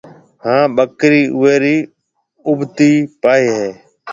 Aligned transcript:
هانَ 0.43 0.63
ٻڪري 0.77 1.23
اوي 1.35 1.53
ري 1.63 1.75
اُوڀتي 2.47 2.91
پاهيَ 3.21 3.47
هيَ۔ 3.57 3.69